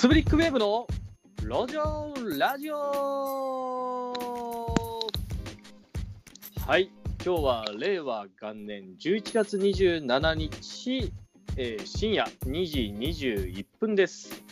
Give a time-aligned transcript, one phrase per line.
[0.00, 0.86] スブリックウェーブの
[1.42, 4.16] 路上ラジオ
[6.66, 6.90] はい、
[7.22, 11.12] 今日は令和元年11月27日、
[11.58, 14.42] えー深夜2時21分です。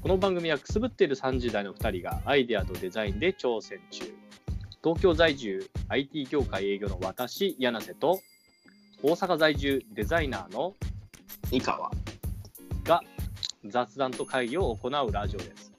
[0.00, 4.06] この番組はくすぶっている30代の2人がアイデアとデザインで挑戦中。
[4.82, 8.18] 東京在住 IT 業界営業の私、柳瀬と
[9.02, 10.74] 大阪在住デザイナーの
[11.50, 11.90] 以下は
[12.84, 13.02] が
[13.66, 15.72] 雑談と会議を行うラジオです。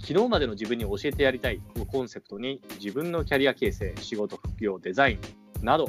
[0.00, 5.18] 昨日までの自分に教えてやりたいをコンセプトに自分のキャリア形成、仕事、副業、デザイ
[5.62, 5.88] ンなど、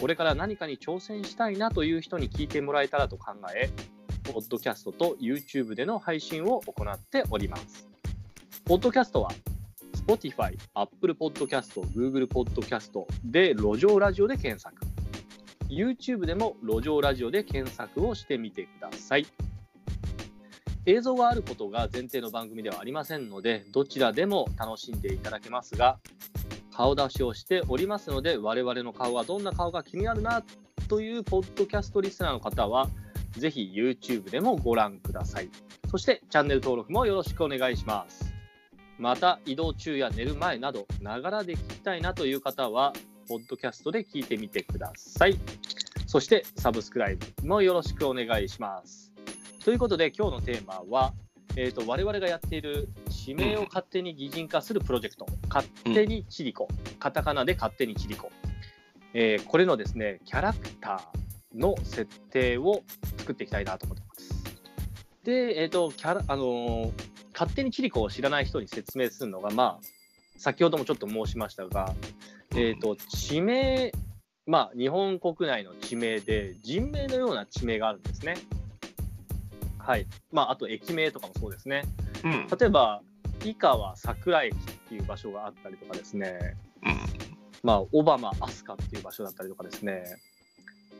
[0.00, 3.70] これから何かに挑戦したいなという人に聞いてもらえたらと考え、
[4.24, 7.88] ポッドキャストと YouTube での配信を行っております。
[8.64, 9.30] ポッドキャストは
[10.06, 14.74] Spotify、Apple Podcast、Google Podcast で路上ラジオで検索。
[15.68, 19.26] YouTube でも路上ラジオで検索をしてみてください。
[20.86, 25.98] 映像があることが前提の番組ではありませんので、どちらでも楽しんでいただけますが、
[26.74, 30.44] 顔出しをしておりますので、我々の顔はどんな顔が気になるな
[30.88, 32.90] というポッドキャストリスナーの方は、
[33.32, 35.48] ぜひ YouTube でもご覧ください。
[35.90, 38.34] そしてチャンネル登録もよろしくお願いします。
[38.98, 42.92] また、移動中や寝る前など、ながらで聞きたいなという方は、
[43.26, 45.38] ポッドキャストで聞いてみてください。
[46.06, 49.13] そして、サブスクライブもよろしくお願いします。
[49.64, 51.14] ということで、今日のテーマは、
[51.56, 58.30] えー、と我々がやっている地名を勝手に擬人化するプロジェクト、勝手にチリコ、カタカナで勝手にチリコ、
[59.14, 62.82] えーこれのですね、キャラクターの設定を
[63.16, 64.44] 作っていきたいなと思ってます。
[65.24, 66.92] で、えっ、と、キャラ、あのー
[67.32, 69.86] 勝手にチリコを知らない人に説明するのが、まあ、
[70.38, 71.94] 先ほどもちょっと申しましたが、
[72.54, 73.92] えっ、と、地名、
[74.46, 78.36] まあ、日本国内の地名で、人名のような地名があるんですね。
[79.84, 80.06] はい。
[80.32, 81.82] まあ、あと駅名とかもそうですね。
[82.24, 82.46] うん。
[82.58, 83.02] 例えば、
[83.44, 84.58] 井川桜駅っ
[84.88, 86.56] ていう場所があったりとかですね、
[87.62, 90.04] まあ、小浜飛鳥っていう場所だったりとかですね、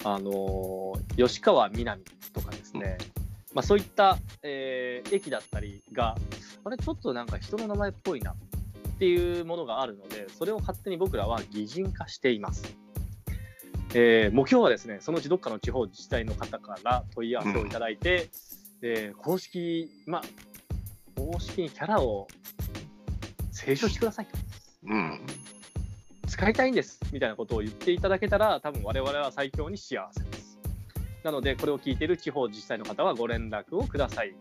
[0.05, 2.99] あのー吉川南とかですね、
[3.55, 6.17] まあ、そういった、えー駅だったりが、
[6.65, 8.35] あれ、ちょっとなんか人の名前っぽいなっ
[8.99, 12.65] ていうものがあるので、それを勝手に僕らは擬人化しています。
[13.95, 18.64] えー目標はですね、そのうちどっかの地方自治体の方から問い合わせをいただいて、えー
[19.17, 20.23] 公式、まあ、
[21.17, 22.29] 公式にキャラを
[23.53, 24.37] 清書してくださいと。
[24.89, 25.21] うん
[26.27, 30.59] 使いたいんですみたいなことを言っていただけたら、多分我々は最強に幸せです。
[31.23, 34.35] なので、これを聞いている地方自治体の方はご連絡をください。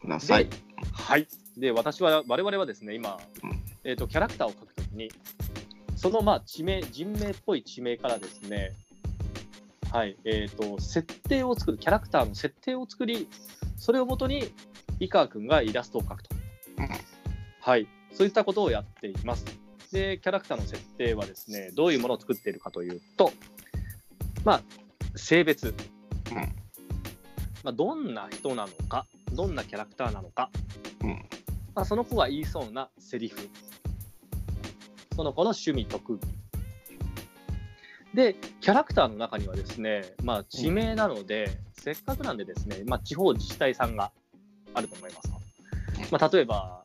[0.00, 0.48] ください
[0.92, 1.26] はい。
[1.56, 5.10] で、私は、我々はですね、今うん、えっ、と、キャラクターを描くときに、
[5.96, 8.72] その、まあ、地名、人名っぽい地名からですね、
[9.96, 13.28] はい、えっ、と、設定を作る、キャラクターの設定を作り、
[13.78, 14.52] それをもとに、
[15.00, 16.36] 井川君がイラストを描くと。
[16.76, 16.88] うん
[17.62, 17.88] はい。
[18.12, 19.46] そういったことをやっています。
[19.92, 23.32] で、キャラクターの設定はですね、どういうものを作っているかというと、
[24.44, 24.62] まあ、
[25.14, 25.72] 性別、
[27.64, 30.50] まあ、どんな人なのか、どんなキャラクターなのか、
[31.00, 31.08] うん
[31.74, 33.48] まあ、その子が言いそうなセリフ、
[35.16, 36.45] その子の趣味、特技。
[38.16, 44.10] で、キャラクターの中にはですね、まあ、地名なので、せっかくなんでですね、まあ、地方自治体さんが
[44.72, 45.36] あると思いますと。
[46.10, 46.82] まあ、例えば、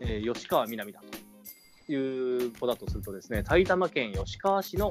[0.00, 1.00] えー吉川みなみだ
[1.86, 4.90] という子だとするとですね、埼玉県吉川市の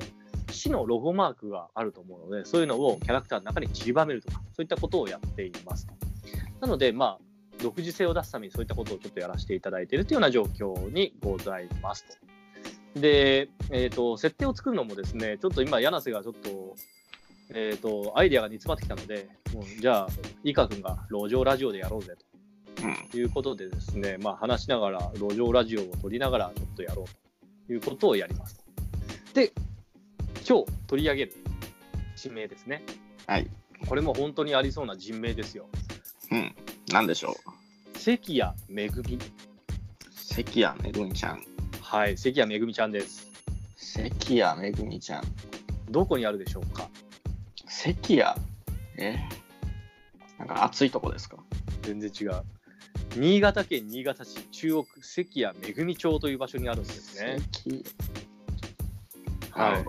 [0.49, 5.93] 市のロゴマークがあると思うので、そういうのをキャラクターの中に散りばめるとか、そういったことをやっていますと。
[6.61, 7.23] なので、まあ、
[7.61, 12.32] 独自性を出すためにそういったことをちょっとやらせていただいているというような状況にございますと。
[12.95, 16.75] で、えっ、と、設定を作るのもですね、ちょっと今、柳瀬がちょっと、
[17.53, 20.07] えっ、と、アイデアが煮詰まってきたので、もうじゃあ、
[20.43, 22.13] 井川君が路上ラジオでやろうぜ
[22.83, 28.63] うんということでですね、まあ、話しながら、路上ラジオを撮りながら、ちょっとやろうということをやりますと。
[29.33, 29.51] で、
[30.47, 31.33] 今日取り上げる
[32.15, 32.83] 地名ですね。
[33.25, 33.49] はい
[33.87, 35.67] これも本当にありそうな人名ですよ。
[36.31, 36.55] うん
[36.91, 37.35] なんでしょ
[37.95, 39.19] う関谷めぐみ。
[40.15, 41.52] 関谷めぐみちゃん
[41.93, 43.29] はい、関谷めぐみちゃんです。
[43.77, 45.23] 関谷めぐみちゃん。
[45.91, 46.89] どこにあるでしょうか？
[47.67, 48.21] 関谷？
[48.97, 49.19] え？
[50.39, 51.37] なんか暑いとこですか？
[51.83, 52.41] 全然違う。
[53.15, 57.37] 新潟県新潟市中央区関谷めぐみ町という場所にあるんですね。
[57.51, 57.83] 関
[59.51, 59.85] はい。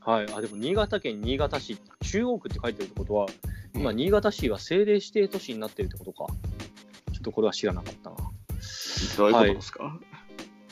[0.00, 3.26] はい、あでも新潟県新潟市中央区って書いてるってことは、
[3.74, 3.96] 今、うん。
[3.96, 6.28] 新潟市は政令指定都市になってるってことか。
[7.12, 8.16] ちょっとこれは知らなかったな。
[9.18, 10.00] どういうことですか、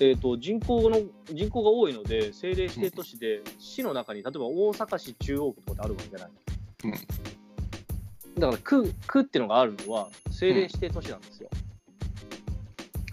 [0.02, 0.98] えー、と人口の
[1.30, 6.30] 人口が多いので、政令指定都市で、市の中に、例えば大阪市中央区とかってあるわけじゃない。
[6.84, 7.40] うん
[8.38, 11.50] だから区、区っていうのがあるのは、政令指定都市なんですよ。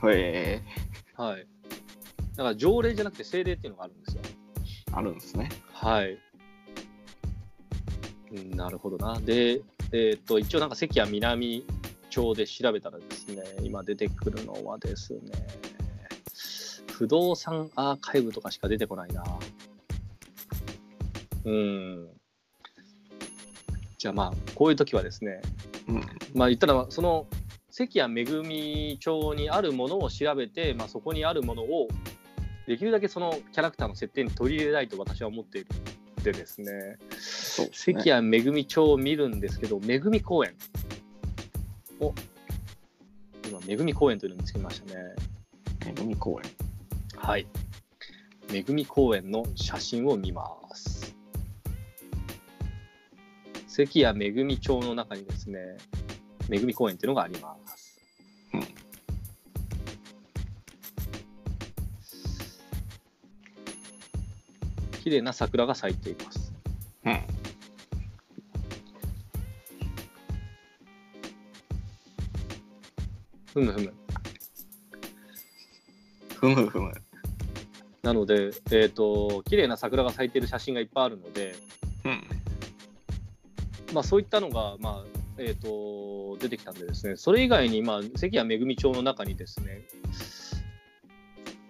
[0.09, 1.47] へえ、はい。
[2.35, 4.21] だから条例じゃなくて政令っていうのがあるんですよ。
[4.93, 5.49] あるんですね。
[5.73, 6.17] はい。
[8.31, 9.19] うんなるほどな。
[9.19, 9.61] で、
[9.91, 11.65] えっ、と、一応なんか関谷南
[12.09, 15.19] 町で調べたらですね、今出てくるのはですね、
[16.97, 19.23] 不動産アーカイブとかしか出てこないな。
[21.45, 22.07] うん。
[23.99, 25.39] じゃあまあ、こういう時はですね、
[25.87, 26.01] うん。
[26.33, 27.27] まあ言ったら、その
[27.69, 31.87] 関谷めぐみ町にあるものを調べて、まあ、そこにあるものを
[32.65, 35.67] できるだけそのキャラクターの設定に取り入れたいと私は思っている
[36.17, 40.55] のでですね、ですね関谷めぐみ町を見るんですけど、めぐみ公園
[41.99, 42.15] を、
[43.47, 45.03] 今、めぐみ公園というのを見つけましたね。
[45.85, 46.56] めぐみ公園。
[47.17, 47.47] はい。
[48.51, 51.15] めぐみ公園の写真を見ます。
[53.67, 55.77] 関谷めぐみ町の中にですね、
[56.47, 57.99] めぐみ公園っていうのがあります。
[58.53, 58.87] うん
[65.07, 66.53] 綺麗な桜が咲いています。
[67.05, 67.19] うん。
[73.53, 73.93] ふむふむ。
[76.35, 77.06] ふむふむ。
[78.07, 81.55] なので、えっ、と、綺麗な桜が咲いている写真がいっぱいあるので、
[82.05, 82.23] うん。
[83.93, 89.81] まあ、そういったのが、まあえー、と出てきたんでですね、それ以外に、まあ、関谷めぐみ町の中にですね、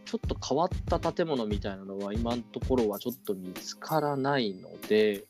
[0.05, 5.25] ちょっと変わった建物みたいなのは、今のところはちょっと見つからないので、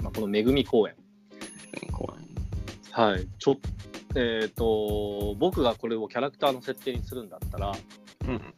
[0.00, 0.94] まあ、このめぐみ公園、
[1.72, 2.24] めぐみ公園。
[2.92, 3.56] はい、ちょっ
[4.16, 7.72] えっ、と、僕がこれをキャラクターの設定にするんだったら、
[8.26, 8.54] うん。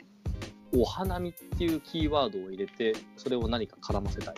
[0.74, 4.34] お花見っていうキーワードを入れて、それを何か絡ませたい。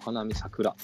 [0.00, 0.74] お花見桜。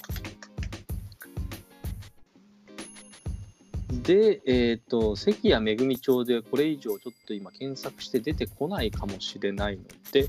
[4.04, 10.28] で、えっ、と、関谷めぐみ町でこれ以上ちょっと今検索して出てこないかもしれないので、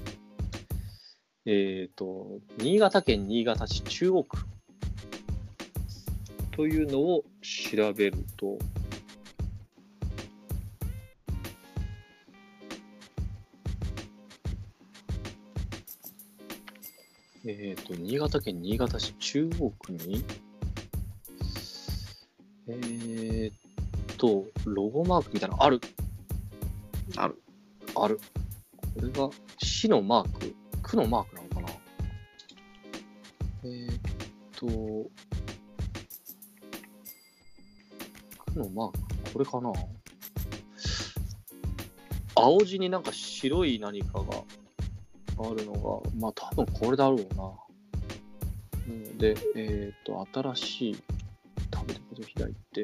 [1.46, 4.38] えっ、と、新潟県新潟市中央区
[6.56, 8.60] というのを調べると、
[17.46, 20.24] えっ、と、新潟県新潟市中央区に、
[22.68, 25.82] えっ、と、ロゴマークみたいなのある？
[27.18, 27.42] ある。
[27.96, 28.20] ある。
[28.96, 31.68] これが市のマーク、区のマークなのかな？
[33.66, 34.00] えーっ
[34.56, 35.10] と、
[38.60, 39.00] のマーク、
[39.34, 39.72] これかな
[42.36, 44.44] 青地になんか白い何かが
[45.38, 47.44] あるのが、まあ多分これだろうな。
[47.44, 47.54] な
[48.88, 51.04] ので、えーっと、新しい
[51.72, 52.82] タブレット開いて、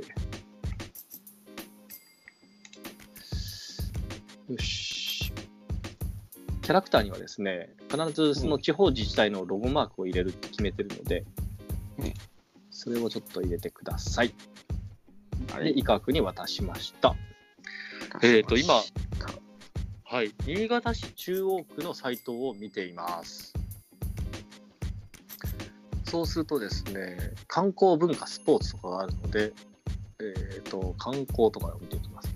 [4.50, 5.32] よし。
[6.62, 11.26] キャラクターにはですね、必ずその地方自治体のロゴマークを入れるって決めてるので、
[11.98, 12.14] うん
[12.70, 14.34] それをちょっと入れてください。
[15.60, 15.80] で、はい。
[15.80, 17.16] 伊川区に渡しました。
[18.24, 18.82] えーと今
[20.04, 20.32] はい。
[20.46, 23.54] 新潟市中央区のサイトを見ています。
[26.06, 29.54] そうするとですね、観光文化スポーツとかがあるので、
[30.20, 32.36] えっ、と、観光とかを見ていきます。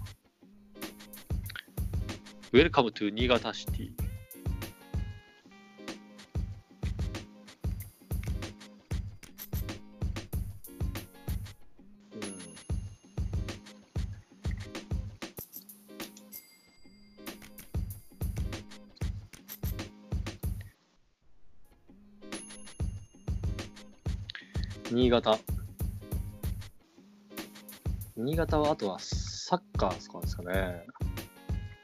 [2.51, 4.02] Welcome to 新潟シティ。
[24.93, 25.39] 新潟。
[28.15, 30.85] 新潟はあとはサッカーとかですかね。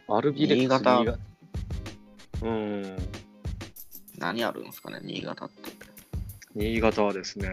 [0.07, 1.17] アルビレックス新潟
[2.43, 2.97] うん。
[4.19, 5.71] 何あるんですかね、新潟って。
[6.53, 7.49] 新潟はですね、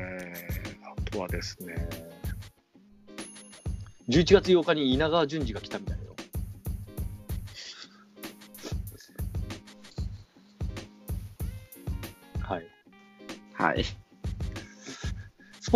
[0.85, 1.75] あとはですね、
[4.11, 5.96] 11月8日に稲川淳二が来たみたいよ。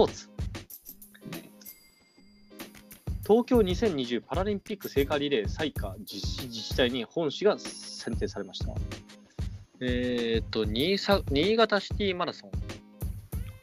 [0.01, 0.31] ポーツ。
[3.23, 8.73] 東京2020パラリンピック聖火リレー採火実施自治体に本市が選定されました。
[9.83, 12.51] えっ、と新さ、新潟シティマラソン。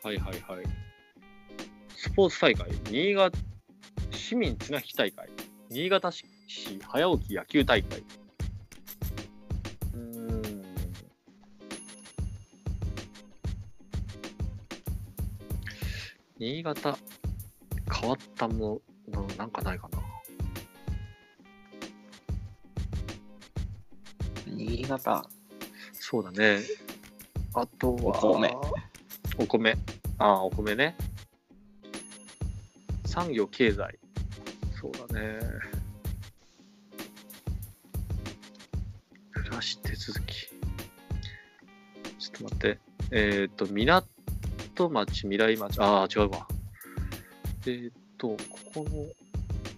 [0.04, 0.66] はいはいはい。
[1.96, 3.36] スポーツ大会、新潟
[4.12, 5.30] 市民綱引き大会、
[5.72, 6.24] 新潟市
[6.88, 8.04] 早起き野球大会。
[16.40, 16.96] 新潟、
[17.92, 18.80] 変わったも
[19.10, 19.98] の、なんかないかな。
[24.46, 25.28] 新潟。
[25.94, 26.60] そうだね。
[27.56, 28.24] あとは。
[28.24, 28.56] お米。
[29.40, 29.78] お米。
[30.20, 30.96] ああ、お米ね。
[33.06, 33.98] 産業経済。
[34.80, 35.40] そうだね。
[39.34, 40.50] 暮らし手続き。
[42.20, 42.80] ちょっと待って。
[43.10, 44.17] えっ、ー、と、港
[44.90, 45.82] 町、未来町。
[45.82, 46.46] ああ、違うわ。
[47.66, 48.38] えっ、と、こ
[48.74, 49.08] この、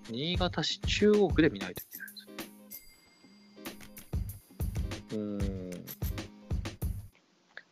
[0.10, 2.20] 新潟市中央区で見ないといけないで
[5.08, 5.12] すね。
[5.12, 5.20] うー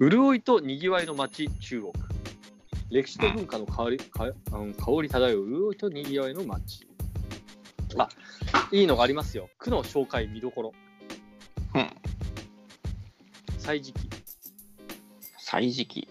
[0.07, 0.11] ん。
[0.11, 1.93] 潤いとにぎわいの町、中国。
[2.89, 6.87] 歴史と文化の香り,か、あの香り漂う潤いとにぎわいの町。
[7.97, 8.07] あ、
[8.71, 9.49] いいのがありますよ。
[9.57, 10.73] 区の紹介見どころ。
[11.75, 11.89] うん。
[13.57, 14.09] 歳時記。
[15.37, 16.07] 歳時記。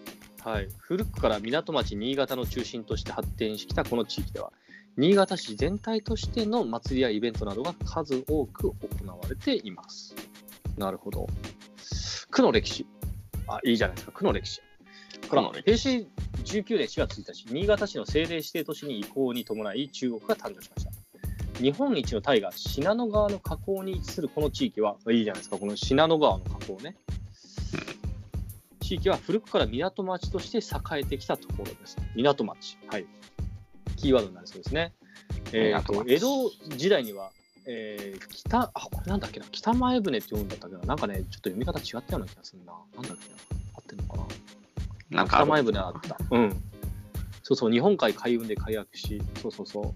[0.47, 4.53] はい、古くから港町新潟の中心として発展してきたこの地域では
[4.95, 10.15] 新潟市全体としての祭りやイベントなどが数多く行われています。
[10.77, 11.27] なるほど。
[12.31, 12.87] 区の歴史。
[13.49, 14.13] あいいじゃないですか。
[14.13, 14.61] 区の歴史。
[15.29, 16.07] ほら区の歴平成
[16.45, 20.91] 19年4月1日新潟市の政令指定都市に移行に伴い中国が誕生しました。
[21.61, 25.57] 日本一の大河信濃川の河口に位置するこの地域はいいじゃないですか。
[25.57, 26.95] この信濃川の河口ね
[28.87, 31.97] 地域は古くから港町として栄えてきたところです。
[32.15, 32.77] 港町。
[32.87, 33.05] はい。
[33.97, 34.93] キーワードになるそうですね。
[35.51, 37.31] えーと港町江戸時代には、
[37.65, 42.73] えー北、あ、これなんだっけな、北前船って読むんだったけど、なんかね、ちょっと読み方違ったような気がするな。
[42.95, 43.35] なんだっけな？
[43.75, 44.17] 合ってるのか
[45.09, 45.17] な？
[45.17, 46.17] なんか北前船あった。
[46.31, 46.63] うん。
[47.43, 49.93] そうそう、日本海海運で開薬し、そうそうそう。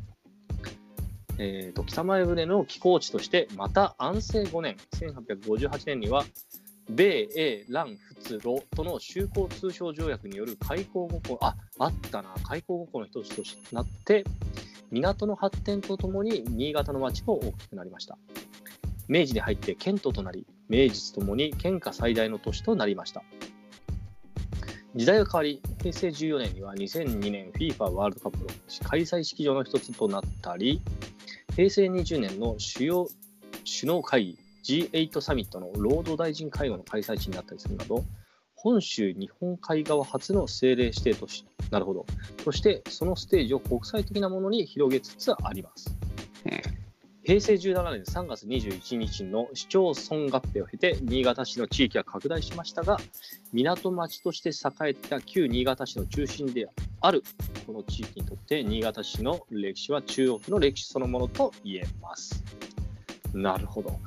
[1.38, 6.26] えーと北前船の寄港地として、また安政5年、1858年には、
[6.94, 14.26] 米英蘭仏露との修好通商条約による開港国交、あ、あったな、開港国交の一つとなって、
[14.92, 18.18] 港の発展とともに新潟の町も大きくなりました。
[19.08, 23.24] 明治に入って県都となり、明治ともに県下最大の都市となりました。
[24.94, 28.50] 時代が変わり、平成14年には2002年 FIFA ワールドカップの
[28.90, 30.82] 開催式場の一つとなったり、
[31.56, 33.08] 平成20年の主要
[33.64, 38.04] 首脳会議 G8 サミットの労働大臣会合の開催地になったりするなど、
[38.56, 42.06] 本州日本海側初の政令指定都市、なるほど。
[42.44, 45.96] そして、そのステージを国際的なものに広げつつあります。
[46.46, 46.82] うん
[47.24, 52.98] 平成17年3月21日の市町村合併を経て、新潟市の地域は拡大しましたが、
[53.54, 56.68] 港町として栄えた旧新潟市の中心で
[57.00, 57.24] ある
[57.68, 62.44] この地域にとって、新潟市の歴史は中国の歴史そのものと言えます。
[63.34, 64.00] なるほど。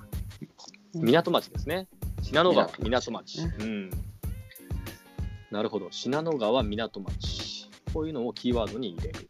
[0.94, 1.88] 港町ですね。
[2.22, 3.10] 信濃川、港港町。
[3.10, 3.90] 町うん。
[5.50, 5.88] なるほど。
[5.90, 7.70] 信濃川、港町。
[7.92, 9.28] こういうのをキーワードに入れる。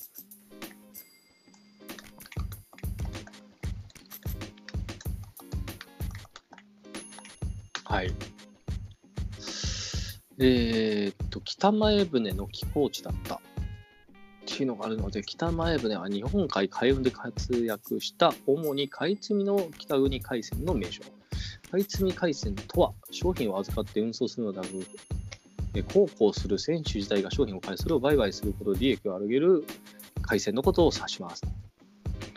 [7.85, 8.13] はい。
[10.39, 13.37] えーっと、北前船の寄港地だった。
[13.37, 13.39] っ
[14.47, 21.03] ていうのがあるので、北前船は日本海海運で活躍した主に海積みの北国海鮮の名称。
[21.75, 24.71] 海積み海鮮とは、商品を預かって運送するのではな
[25.83, 29.65] く、航行する船主自体が商品を買い、それを売買することで利益を上げる
[30.23, 31.43] 海鮮のことを指します。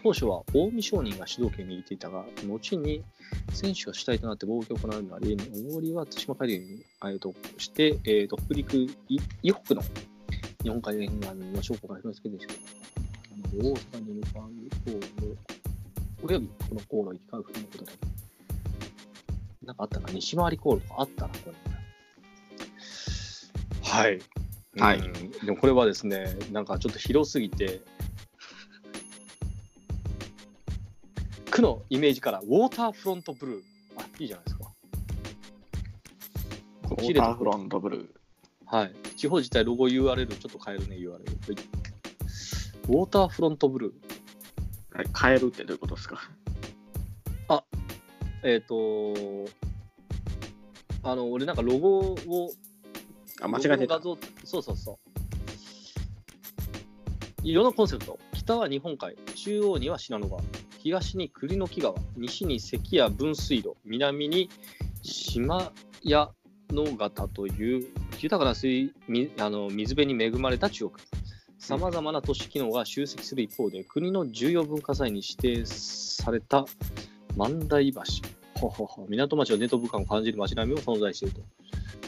[0.01, 3.03] 当初は近江商人が主導権を握っていたが、後に
[3.53, 5.37] 選手が主体となって貿易を行うように、
[5.71, 9.83] 大りは対馬海流に、えとして、えーと北陸、以北の
[10.63, 12.55] 日本海沿岸の商工が広げてきて
[13.55, 15.37] 大阪に向かう航路、
[16.23, 18.16] およびこの航路行き交う船のことで、
[19.67, 21.53] なんかあったな、西回り航路とかあったな、これ。
[23.81, 24.19] はい。
[24.79, 27.81] はいうんでもこれはですね、なんかちょっと広すぎて、
[31.51, 33.61] 区のイメージからウォーターフロントブルー。
[33.97, 34.71] あ、いいじゃないですか。
[36.83, 38.07] ウォーターフロントブルー。
[38.67, 38.93] はい。
[39.17, 41.11] 地方自体ロゴ URL ちょっと変えるね、URL。
[41.11, 41.23] はい
[42.87, 43.93] ウォーターフロントブルー。
[44.93, 46.21] あれ変えるってどういうことですか？
[48.47, 49.13] えっ、と
[51.03, 52.51] あの、俺なんかロゴを、
[53.41, 54.01] あ、間違えてた。
[54.01, 54.97] そうそうそう。
[57.43, 58.17] 色のコンセプト。
[58.33, 60.41] 北は日本海、中央には信濃川、
[60.79, 64.49] 東に栗の木川、西に関谷分水路、南に
[65.01, 66.31] 島屋
[66.69, 67.87] の潟という
[68.21, 71.05] 豊かな水みあの水辺に恵まれた中国。
[71.59, 76.65] さまざまな都市機能が集積する一方で、国の重要文化財に指定された
[77.35, 78.01] 万代橋。
[78.57, 81.41] ほほほ港町は伝統文化を感じる街並みも存在していると。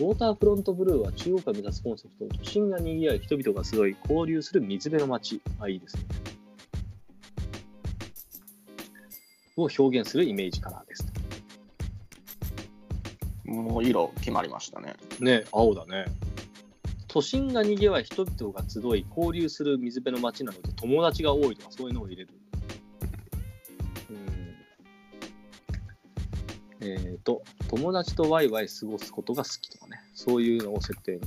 [0.05, 5.41] ウォーターフロントブルーは中国が目指すコンセプト、都心が賑わい、人々が集い、交流する水辺の街。
[5.59, 6.03] あ、いいですね。
[9.57, 11.19] を表現するイメージカラーですと。
[13.51, 14.95] もう色決まりましたね。
[15.19, 16.05] ね、青だね。
[17.07, 22.29] 都心が賑わい、人々が集い、交流する水辺の街なので、友達が多いとか、そういうのを入れる。
[26.89, 31.21] えっ、と、友達とワイワイ過ごすことが好きとかね、そういうのを設定に。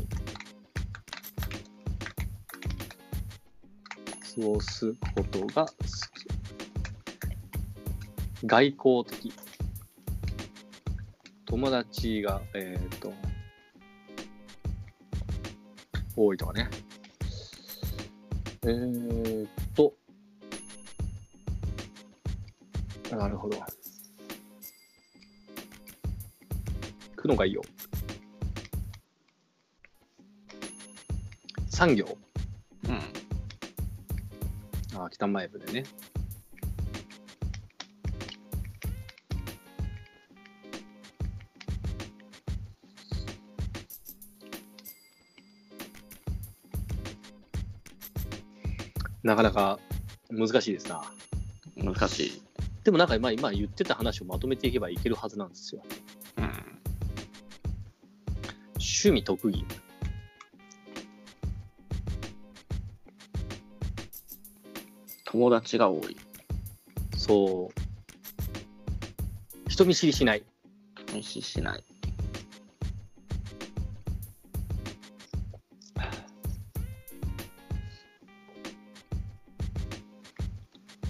[4.34, 5.72] 過ごすことが好
[8.40, 8.46] き。
[8.46, 9.32] 外交的。
[11.46, 13.12] 友達が、えっ、と、
[16.16, 16.68] 多いとかね。
[18.64, 19.94] えー、っと、
[23.10, 23.58] なるほど。
[27.22, 27.62] くのがいいよ。
[31.70, 32.18] 産業。
[32.88, 32.98] うん。
[35.00, 35.84] あ、北前船ね。
[49.22, 49.78] なかなか
[50.30, 51.04] 難しいですな。
[51.76, 52.42] 難しい。
[52.82, 55.82] でもなんか今今言ってた話をまとめていけばいけるはずなんですよ。
[56.38, 56.61] うん。
[59.02, 59.64] 趣味特技。
[65.24, 66.16] 友達が多い。
[67.16, 67.82] そう。
[69.68, 70.44] 人見知りしない。
[71.12, 71.84] 無視しない。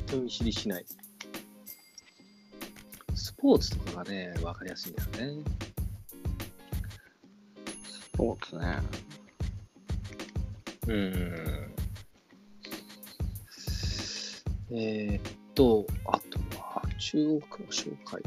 [0.07, 0.87] 人見知りしない。
[3.15, 5.72] スポーツとかがね、わかりやすいんだよね。
[8.23, 8.79] そうですね。
[10.87, 11.75] うん。
[14.71, 17.41] えー、っと、あとは、中国の
[17.73, 18.23] 紹介。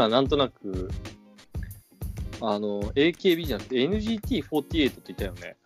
[0.00, 0.90] 今、なんとなく、
[2.40, 5.58] あの、AKB じゃなくて NGT48 って言ったよね。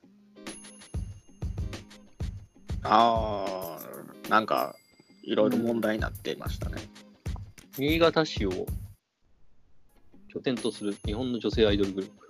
[2.83, 4.75] ああ、なんか、
[5.23, 6.83] いろいろ問題になっていましたね。
[7.79, 8.67] 新潟市を
[10.27, 12.29] 拠点とする日本の女性アイドルグループ。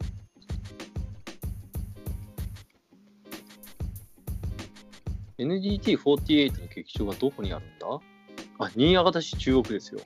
[5.39, 7.87] NGT48 の劇場はどこにあるんだ？
[8.59, 10.03] あ、新潟市中央区ですよ。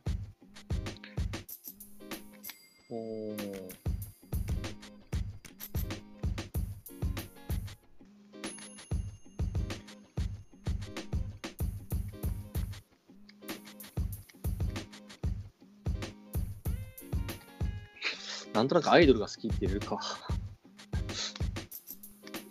[18.59, 20.01] なんとなくアイドルが好きって言えるか。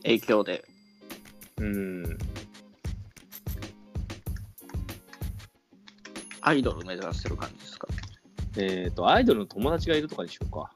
[0.04, 0.64] 影響で。
[1.58, 2.18] うん。
[6.40, 7.90] アイドル目指してる感じですか？
[8.56, 10.72] えっ、と、アイドルの友達がいるとかにしようか。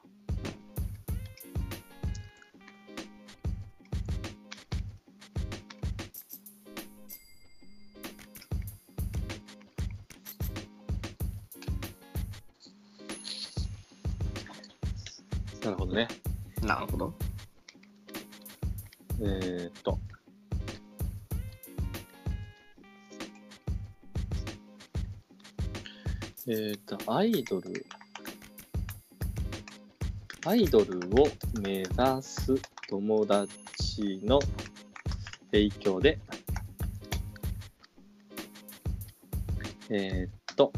[15.64, 16.08] なるほどね。
[16.62, 17.14] なるほど。
[19.20, 19.98] えー、っと。
[26.48, 27.86] えー、っと、アイドル。
[30.44, 31.28] アイドルを
[31.60, 31.88] 目指
[32.20, 32.56] す
[32.88, 34.40] 友達の
[35.52, 36.18] 影響で、
[39.88, 40.72] えー、っと、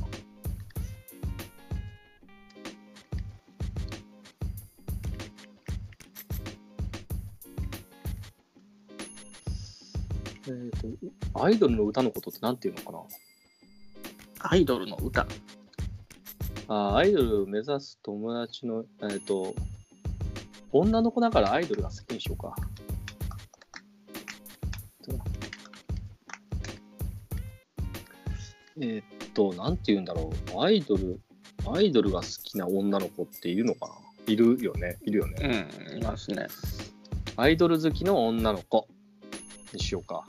[11.45, 13.01] アイドルの歌のことってなんていうのかな？
[14.49, 15.27] アイドルの歌。
[16.69, 19.55] あーアイドルを目指す友達の、えっ、と、
[20.73, 22.55] 女の子だからアイドルが好きにしようか。
[28.81, 30.63] えっと、なんて言うんだろう。
[30.63, 31.21] アイドル、
[31.71, 34.33] アイドルが好きな女の子っているのかな？
[34.33, 34.97] いるよね。
[35.03, 35.69] いるよね。
[35.93, 36.47] うん、いますね。
[37.37, 38.89] アイドル好きの女の子
[39.75, 40.25] にしようか。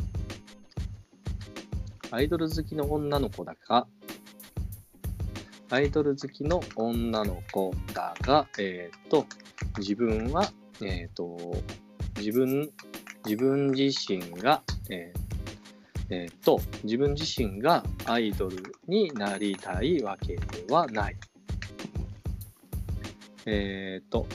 [2.15, 3.85] アイドル好きの女の子だが、
[5.69, 9.25] アイドル好きの女の子だが、えっ、と、
[9.77, 10.49] 自分は、
[10.81, 11.37] えっ、と、
[12.17, 12.71] 自分、
[13.25, 21.17] 自分自身が、えーえっ、と、自分自身がアイドルになりたいわけではない。
[23.45, 24.25] えっ、と、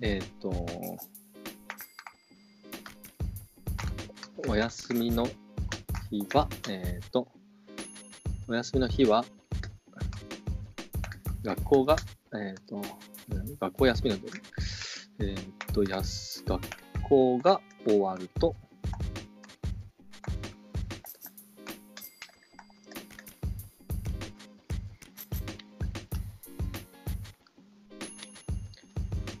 [0.00, 0.66] えっ、と、
[4.50, 5.28] お休みの
[6.10, 7.28] 日は、えっ、と、
[8.48, 9.22] お休みの日は、
[11.42, 11.96] 学校が、
[12.34, 12.80] えっ、と、
[13.60, 14.22] 学校休みの日、
[15.20, 16.62] えっ、と、やす、学
[17.10, 18.56] 校が終わると、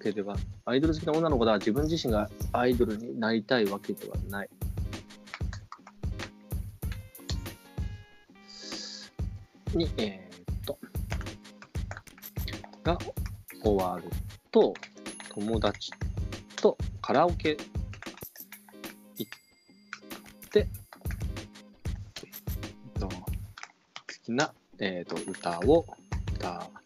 [0.02, 4.50] けでは、アイドル好きな女の子は自分自身がアイドルになりたいわけではない。
[9.74, 10.78] に、えーっと、
[12.82, 12.98] が
[13.62, 14.04] 終わる
[14.50, 14.74] と、
[15.34, 15.92] 友達
[16.56, 17.56] とカラオケ
[19.16, 20.68] 行って、
[23.00, 23.08] 好
[24.24, 25.86] きな、えーっと歌を
[26.34, 26.78] 歌う。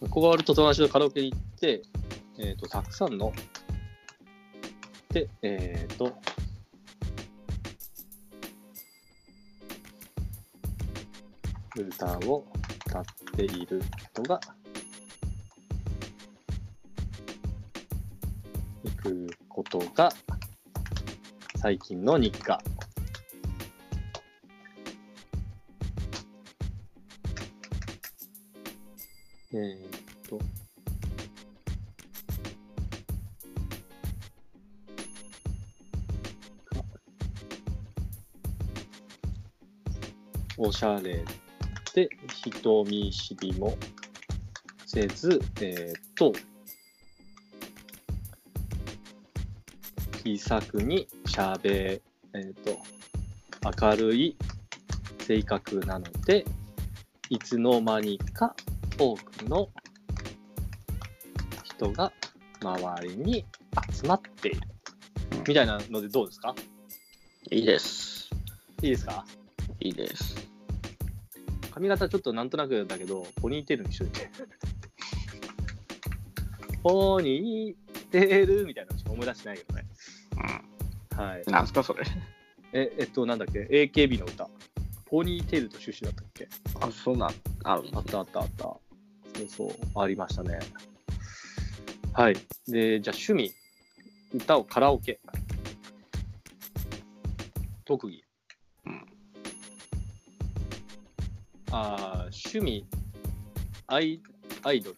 [0.00, 1.82] ここが終わると友達とカラオケに行って、
[2.38, 3.32] えっ、と、たくさんの、
[5.10, 6.12] で、えっ、と、
[11.76, 12.46] 歌を
[12.86, 13.04] 歌っ
[13.36, 13.82] ている
[14.12, 14.40] 人が、
[18.84, 20.08] 行くことが、
[21.56, 22.62] 最近の日課。
[29.52, 29.90] えーっ
[30.28, 30.40] と、
[40.56, 41.24] おしゃれ
[42.64, 43.76] 人見知りも
[44.86, 46.32] せず、えーっと、
[50.22, 52.00] 気さくにしゃべ、
[52.32, 52.78] えーっと、
[53.86, 54.36] 明るい
[55.18, 56.46] 性格なので、
[57.28, 58.56] いつの間にか
[58.98, 59.68] 多くの
[61.64, 62.14] 人が
[62.62, 63.44] 周りに
[63.92, 64.60] 集まっている。
[65.46, 66.54] みたいなのでどうですか？
[67.50, 68.30] いいです。
[68.80, 69.26] いいですか？
[69.80, 70.53] いいです。
[71.74, 74.30] 髪型ちょっとなんとなくだけど、ポニーテールにしといて。
[76.84, 79.84] ポニーテールみたいなのしか思い出してないけどね。
[81.16, 81.42] はい。
[81.42, 81.52] うん。
[81.52, 82.04] なんすか、それ。
[82.72, 84.48] え、えっと、なんだっけ ?AKB の歌。
[85.06, 86.48] ポニーテールとシュシュだったっけ？
[86.80, 87.30] あ、そうなん、
[87.64, 88.62] あるんあったあったあった。
[88.64, 88.80] そ
[89.42, 90.60] うそう、ありましたね。
[92.12, 92.36] はい。
[92.68, 93.52] で、じゃあ趣味。
[94.32, 95.18] 歌をカラオケ。
[97.84, 98.22] 特技。
[101.76, 102.86] あー趣味、
[103.88, 104.20] アイ、
[104.62, 104.96] アイドル。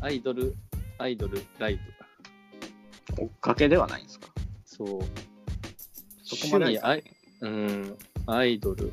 [0.00, 0.56] アイドル、
[0.96, 1.78] アイドル、ライ
[3.14, 3.24] ブ。
[3.24, 4.28] 追っかけではないんですか？
[4.64, 4.86] そう。
[6.24, 7.04] そこまで趣味、アイ、
[7.42, 8.90] うん、アイドル。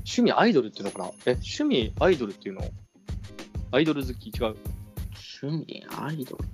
[0.00, 1.06] 趣味アイドルっていうのかな？
[1.24, 2.60] え、趣味アイドルっていうの？
[3.70, 4.54] アイドル好き違う。
[5.42, 6.44] 趣味、アイドル？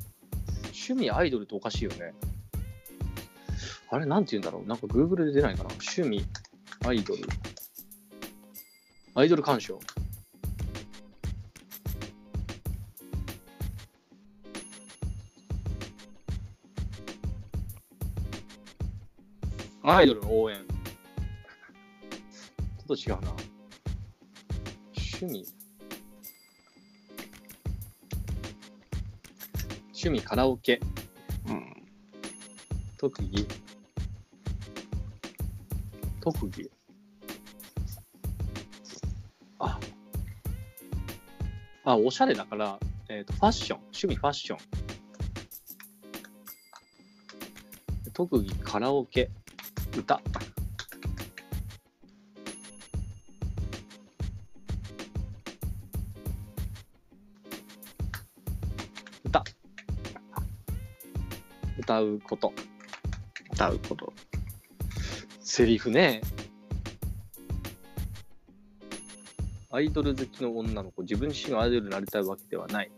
[0.67, 2.15] 趣味アイドルっておかしいよね。
[3.91, 6.25] あれ、なんて言うんだろうなんか Google で出ないかな趣味
[6.87, 7.23] アイドル。
[9.15, 9.81] アイドル鑑賞。
[19.83, 20.59] アイドルの応援。
[20.59, 23.33] ちょっと違うな。
[24.95, 25.47] 趣味。
[29.87, 30.79] 趣味カラオケ。
[31.49, 31.75] うん。
[32.99, 33.47] 特技。
[36.33, 36.71] 特技。
[39.59, 39.81] あ。
[41.85, 43.79] あ、おしゃれだから、えっ、と、ファッション。
[43.79, 44.59] 趣味ファッション。
[48.13, 49.31] 特技、カラオケ、
[49.97, 50.21] 歌。
[59.25, 59.45] 歌。
[61.79, 62.53] 歌うこと。
[63.53, 64.13] 歌うこと。
[65.59, 66.21] セリフね。
[69.73, 72.93] アイドル好きの女の子、自分自身がアイドルになりたいわけではない。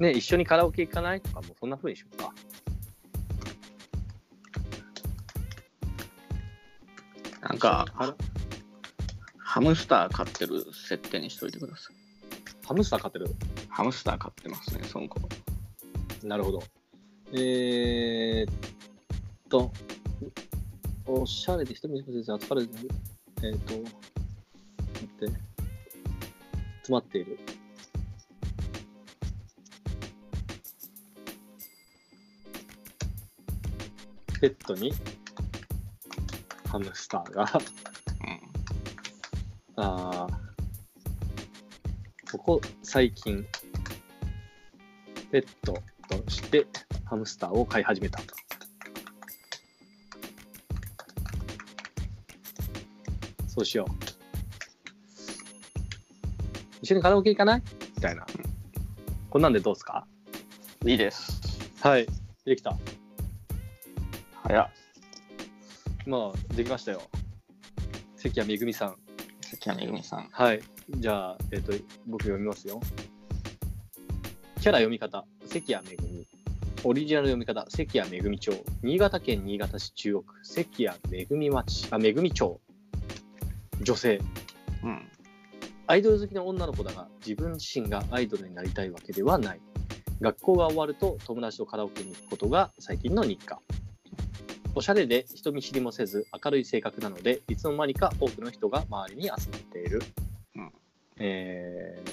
[0.00, 2.34] ね一緒にカラオケ行かないとかもうそんな風にしようか。
[7.42, 7.86] なんか
[9.38, 11.96] ハムスター飼ってる設定にしといてください。
[12.66, 13.26] ハムスター飼ってる？
[13.80, 15.18] ハムスター飼ってますね、その子。
[16.22, 16.62] なるほど。
[17.32, 18.48] えー、
[19.48, 19.72] と、
[21.06, 22.68] おしゃれで一人の先生集まる、
[23.42, 25.38] えっ、と、待って、詰
[26.90, 27.38] まっている。
[34.42, 34.92] ペットに
[36.68, 37.48] ハムスターが、
[39.76, 40.40] あー
[42.30, 43.44] ここ最近、
[45.30, 45.74] ペット
[46.08, 46.66] として
[47.04, 48.34] ハムスターを飼い始めたと。
[53.46, 53.92] そうしよう。
[56.82, 57.62] 一緒にカラオケ行かない？
[57.96, 58.26] みたいな。
[59.28, 60.06] こんなんでどうですか？
[60.86, 61.40] いいです。
[61.80, 62.06] はい。
[62.44, 62.76] できた。
[64.42, 64.70] 早っ。
[66.06, 67.02] まあ、できましたよ。
[68.16, 68.96] 関谷めぐみさん。
[69.42, 70.28] 関谷めぐみさん。
[70.32, 70.60] はい。
[70.88, 71.72] じゃあ、えっ、と、
[72.06, 72.80] 僕読みますよ。
[74.60, 76.28] キャラ読み方、関谷めぐみ。
[76.84, 78.52] オリジナル読み方、関谷めぐみ町。
[78.82, 82.60] 新潟県新潟市中央区、関谷めぐみ町、あ、めぐみ町。
[83.80, 84.20] 女性。
[84.84, 85.08] うん。
[85.86, 89.60] アイドル好きな女の子だが、自分自身がアイドルになりたいわけではない。
[90.20, 93.62] 学校が終わると友達とカラオケに行くことが最近の日課。
[94.74, 100.02] おしゃれで人見知りもせず明るい性格なので、いつの間にか多くの人が周りに集まっている。
[100.56, 100.72] うん
[101.16, 102.09] えー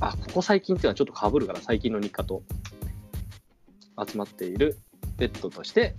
[0.00, 2.42] あ、ここ最近っていうのはちょっとかぶるから、最近の日課と
[4.06, 4.78] 集まっている
[5.16, 5.94] ペットとして、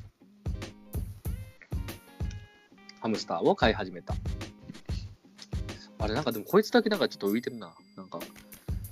[3.00, 4.14] ハムスターを飼い始めた。
[6.00, 7.74] あれ、なんかでもこいつだけなんかちょっと浮いてるな。
[7.96, 8.20] なんか、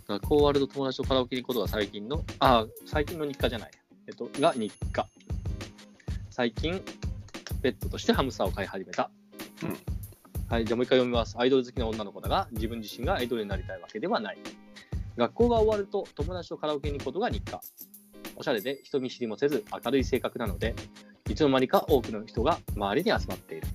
[0.08, 3.72] 学校終わると友達とカラオケに行くことが最近の、あ、最近の日課じゃない。
[4.08, 5.08] えっと、が日課。
[6.32, 6.82] 最近、
[7.62, 9.12] ペットとしてハムスターを飼い始めた。
[9.64, 9.78] うん
[10.48, 11.36] はい、じゃあもう一回読みます。
[11.40, 14.38] アイドル好きな女の子だが、自分自身がアイドルになりたいわけではない。
[15.18, 17.62] 学校が終わると友達とカラオケに行くことが日課。
[18.36, 20.76] おしゃれで人見知りもせず明るい性格なので、
[21.30, 23.68] いつの間にか多くの人が周りに集まっている。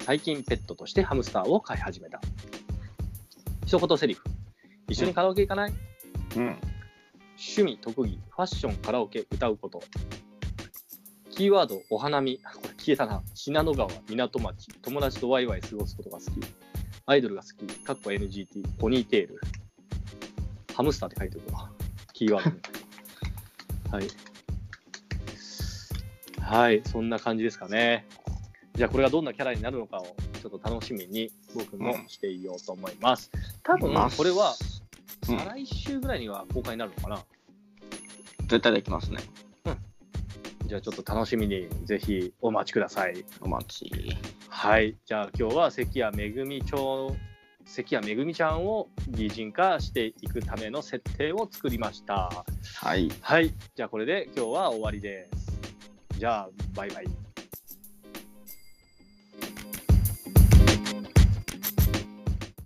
[0.00, 2.20] 最近ペットとしてハムスターを飼い始めた。
[3.66, 4.24] 一言セリフ。
[4.88, 5.72] 一緒にカラオケ行かない、
[6.36, 6.56] うん。
[7.36, 9.82] 趣味、特技、ファッション、カラオケ、歌うこと。
[11.30, 12.38] キーワード、お花見。
[12.38, 13.22] これ消えたな。
[13.34, 14.68] 信濃川、港町。
[14.82, 16.30] 友達とワイワイ過ごすことが好き。
[17.06, 17.80] アイドルが好き。
[17.84, 18.76] かっこ NGT。
[18.78, 19.40] ポニーテール。
[20.78, 21.68] ハムスターって書いておくわ。
[22.12, 22.44] キーワー
[23.90, 24.06] ドに。
[24.06, 24.08] はい。
[26.40, 28.06] はい、そんな感じですかね。
[28.76, 30.04] じゃあこれがどんなキャラになるのかを
[30.40, 33.28] ちょっと楽しみに僕もしていようと思います。
[33.64, 34.54] 多分これは
[35.28, 37.24] うん再来週ぐらいには公開になるのかな？
[38.42, 39.18] 絶対できますね。
[40.66, 43.24] じゃあちょっと楽しみにぜひお待ちください。
[43.40, 44.16] お待ち。
[44.48, 44.96] はい。
[45.04, 47.16] じゃあ今日は関谷めぐみ町、
[47.68, 52.44] 関谷めぐみちゃんを擬人化していくための設定を作りました。
[52.76, 53.10] はい。
[53.20, 53.54] はい。
[53.76, 56.18] じゃあこれで今日は終わりです。
[56.18, 57.27] じゃあバイバイ。